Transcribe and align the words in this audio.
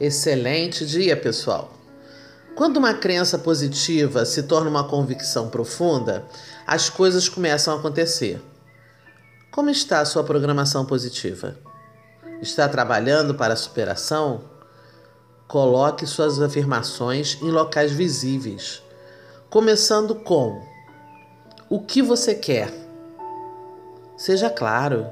Excelente 0.00 0.84
dia, 0.84 1.16
pessoal! 1.16 1.72
Quando 2.56 2.78
uma 2.78 2.94
crença 2.94 3.38
positiva 3.38 4.24
se 4.24 4.42
torna 4.42 4.68
uma 4.68 4.88
convicção 4.88 5.48
profunda, 5.48 6.24
as 6.66 6.90
coisas 6.90 7.28
começam 7.28 7.72
a 7.72 7.78
acontecer. 7.78 8.42
Como 9.52 9.70
está 9.70 10.00
a 10.00 10.04
sua 10.04 10.24
programação 10.24 10.84
positiva? 10.84 11.56
Está 12.42 12.68
trabalhando 12.68 13.36
para 13.36 13.54
a 13.54 13.56
superação? 13.56 14.42
Coloque 15.46 16.06
suas 16.08 16.42
afirmações 16.42 17.38
em 17.40 17.52
locais 17.52 17.92
visíveis, 17.92 18.82
começando 19.48 20.16
com: 20.16 20.60
O 21.70 21.80
que 21.80 22.02
você 22.02 22.34
quer? 22.34 22.68
Seja 24.16 24.50
claro. 24.50 25.06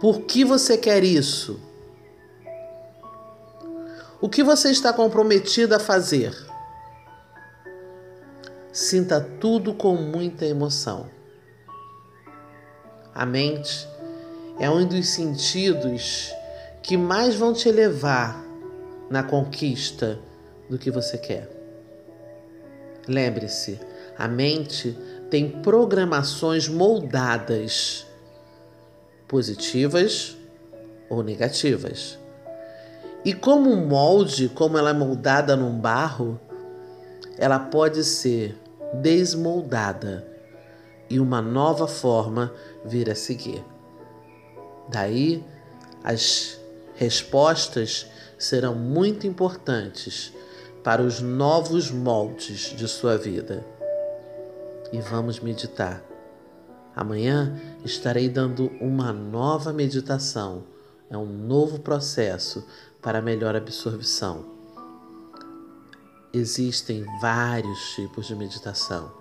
Por 0.00 0.20
que 0.20 0.44
você 0.44 0.78
quer 0.78 1.02
isso? 1.02 1.65
O 4.18 4.30
que 4.30 4.42
você 4.42 4.70
está 4.70 4.94
comprometido 4.94 5.74
a 5.74 5.78
fazer? 5.78 6.34
Sinta 8.72 9.20
tudo 9.20 9.74
com 9.74 9.94
muita 9.94 10.46
emoção. 10.46 11.10
A 13.14 13.26
mente 13.26 13.86
é 14.58 14.70
um 14.70 14.86
dos 14.86 15.08
sentidos 15.08 16.32
que 16.82 16.96
mais 16.96 17.34
vão 17.34 17.52
te 17.52 17.70
levar 17.70 18.42
na 19.10 19.22
conquista 19.22 20.18
do 20.70 20.78
que 20.78 20.90
você 20.90 21.18
quer. 21.18 21.50
Lembre-se, 23.06 23.78
a 24.16 24.26
mente 24.26 24.96
tem 25.28 25.60
programações 25.60 26.68
moldadas, 26.68 28.06
positivas 29.28 30.36
ou 31.10 31.22
negativas. 31.22 32.18
E 33.26 33.34
como 33.34 33.72
um 33.72 33.84
molde, 33.84 34.48
como 34.48 34.78
ela 34.78 34.90
é 34.90 34.92
moldada 34.92 35.56
num 35.56 35.76
barro, 35.76 36.38
ela 37.36 37.58
pode 37.58 38.04
ser 38.04 38.56
desmoldada 39.02 40.24
e 41.10 41.18
uma 41.18 41.42
nova 41.42 41.88
forma 41.88 42.54
vir 42.84 43.10
a 43.10 43.16
seguir. 43.16 43.64
Daí, 44.88 45.44
as 46.04 46.56
respostas 46.94 48.06
serão 48.38 48.76
muito 48.76 49.26
importantes 49.26 50.32
para 50.84 51.02
os 51.02 51.20
novos 51.20 51.90
moldes 51.90 52.76
de 52.76 52.86
sua 52.86 53.18
vida. 53.18 53.66
E 54.92 55.00
vamos 55.00 55.40
meditar. 55.40 56.00
Amanhã 56.94 57.60
estarei 57.84 58.28
dando 58.28 58.70
uma 58.80 59.12
nova 59.12 59.72
meditação. 59.72 60.62
É 61.10 61.16
um 61.16 61.26
novo 61.26 61.80
processo 61.80 62.64
para 63.06 63.22
melhor 63.22 63.54
absorção. 63.54 64.44
Existem 66.34 67.06
vários 67.20 67.94
tipos 67.94 68.26
de 68.26 68.34
meditação. 68.34 69.12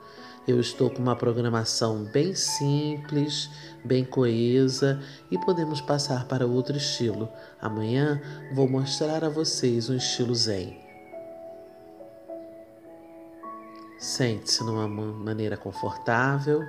Eu 0.48 0.60
estou 0.60 0.90
com 0.90 1.04
uma 1.04 1.16
programação 1.16 2.04
bem 2.06 2.34
simples, 2.34 3.48
bem 3.84 4.04
coesa 4.04 5.00
e 5.30 5.38
podemos 5.38 5.82
passar 5.82 6.26
para 6.26 6.48
outro 6.48 6.76
estilo. 6.76 7.30
Amanhã 7.62 8.20
vou 8.56 8.68
mostrar 8.68 9.24
a 9.24 9.30
vocês 9.30 9.88
um 9.88 9.96
estilo 9.96 10.34
Zen. 10.34 10.84
Sente-se 14.00 14.64
numa 14.64 14.88
maneira 14.88 15.58
confortável, 15.58 16.64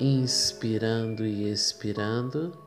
inspirando 0.00 1.24
e 1.24 1.48
expirando. 1.48 2.65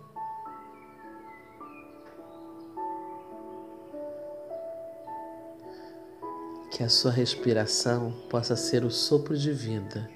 Que 6.79 6.84
a 6.85 6.88
sua 6.88 7.12
respiração 7.12 8.09
possa 8.29 8.56
ser 8.56 8.85
o 8.85 8.90
sopro 8.90 9.38
de 9.38 9.51
vida 9.51 10.09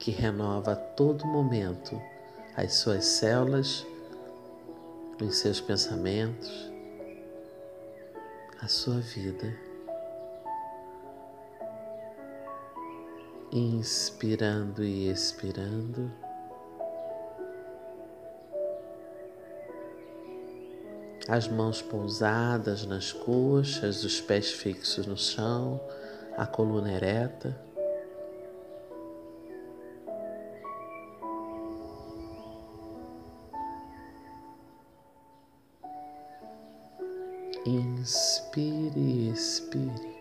que 0.00 0.10
renova 0.10 0.72
a 0.72 0.74
todo 0.74 1.24
momento 1.24 2.02
as 2.56 2.74
suas 2.74 3.04
células, 3.04 3.86
os 5.24 5.36
seus 5.36 5.60
pensamentos, 5.60 6.50
a 8.60 8.66
sua 8.66 8.98
vida. 8.98 9.56
Inspirando 13.52 14.82
e 14.82 15.08
expirando. 15.08 16.10
As 21.28 21.48
mãos 21.48 21.80
pousadas 21.80 22.84
nas 22.84 23.12
coxas, 23.12 24.04
os 24.04 24.20
pés 24.20 24.50
fixos 24.50 25.06
no 25.06 25.16
chão, 25.16 25.80
a 26.36 26.46
coluna 26.46 26.92
ereta. 26.92 27.56
Inspire 37.64 38.98
e 38.98 39.30
expire. 39.30 40.11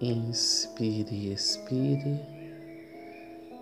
Inspire, 0.00 1.30
expire 1.30 2.18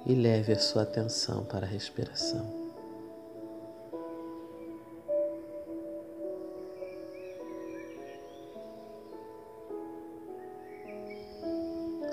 e 0.07 0.15
leve 0.15 0.53
a 0.53 0.59
sua 0.59 0.83
atenção 0.83 1.45
para 1.45 1.67
a 1.67 1.69
respiração. 1.69 2.47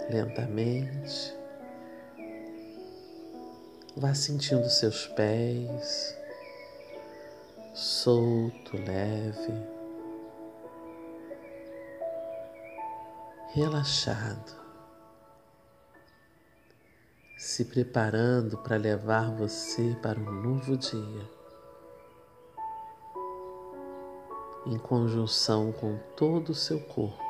Lentamente, 0.09 1.35
vá 3.95 4.13
sentindo 4.15 4.67
seus 4.69 5.05
pés 5.07 6.15
solto, 7.75 8.77
leve. 8.77 9.74
Relaxado, 13.55 14.53
se 17.37 17.63
preparando 17.63 18.57
para 18.57 18.75
levar 18.75 19.31
você 19.31 19.97
para 20.01 20.19
um 20.19 20.29
novo 20.29 20.75
dia, 20.75 21.31
em 24.65 24.77
conjunção 24.77 25.71
com 25.71 25.97
todo 26.17 26.49
o 26.49 26.53
seu 26.53 26.81
corpo. 26.81 27.23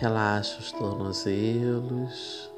Relaxa 0.00 0.58
os 0.58 0.72
tornozelos. 0.72 2.52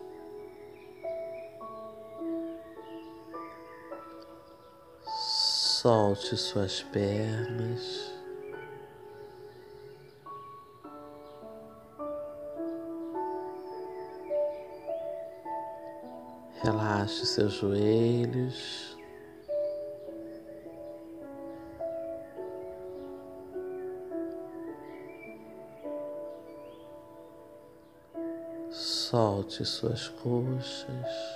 Solte 5.86 6.36
suas 6.36 6.82
pernas. 6.82 8.12
Relaxe 16.64 17.24
seus 17.24 17.60
joelhos. 17.60 18.98
Solte 28.72 29.64
suas 29.64 30.08
coxas. 30.08 31.35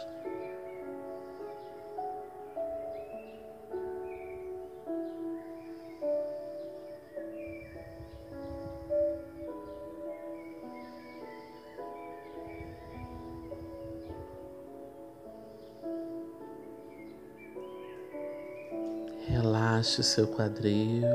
Relaxe 19.80 20.02
seu 20.02 20.28
quadril. 20.28 21.06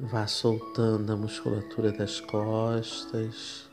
Vá 0.00 0.26
soltando 0.26 1.12
a 1.12 1.16
musculatura 1.16 1.92
das 1.92 2.18
costas. 2.18 3.68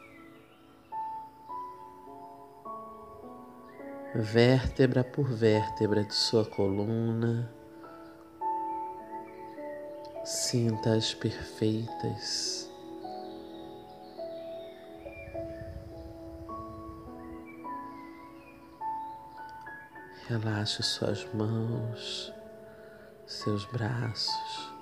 vértebra 4.13 5.01
por 5.01 5.25
vértebra 5.25 6.04
de 6.04 6.13
sua 6.13 6.46
coluna. 6.46 7.50
Sinta-as 10.25 11.13
perfeitas. 11.13 12.62
Relaxe 20.30 20.81
suas 20.81 21.25
mãos, 21.34 22.34
seus 23.25 23.66
braços, 23.66 24.74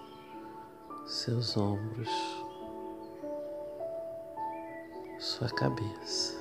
seus 1.08 1.58
ombros, 1.58 2.08
sua 5.18 5.50
cabeça. 5.50 6.40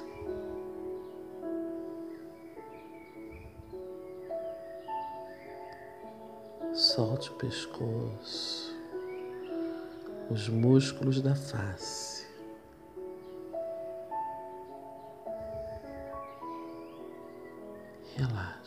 Solte 6.74 7.30
o 7.30 7.34
pescoço, 7.36 8.76
os 10.30 10.46
músculos 10.50 11.22
da 11.22 11.34
face. 11.34 12.28
Relaxe. 18.14 18.59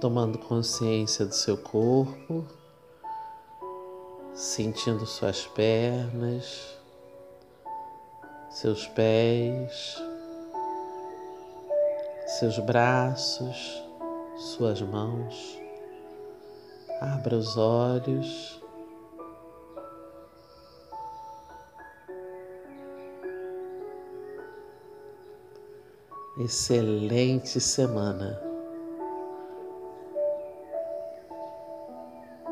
Tomando 0.00 0.38
consciência 0.38 1.24
do 1.24 1.34
seu 1.34 1.56
corpo, 1.56 2.44
sentindo 4.34 5.06
suas 5.06 5.46
pernas, 5.46 6.76
seus 8.50 8.86
pés, 8.88 10.02
seus 12.38 12.58
braços, 12.58 13.82
suas 14.36 14.80
mãos. 14.82 15.58
Abra 17.00 17.36
os 17.36 17.56
olhos. 17.56 18.60
Excelente 26.38 27.60
semana. 27.60 28.43